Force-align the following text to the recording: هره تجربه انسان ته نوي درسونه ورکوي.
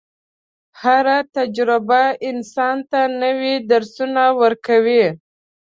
هره 0.81 1.17
تجربه 1.35 2.03
انسان 2.29 2.77
ته 2.91 2.99
نوي 3.21 3.55
درسونه 3.69 4.23
ورکوي. 4.41 5.05